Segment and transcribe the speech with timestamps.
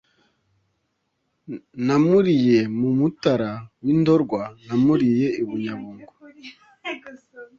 [1.85, 3.51] Namuriye mu Mutara
[3.83, 6.11] w'i Ndorwa, namuriye i Bunyabungo,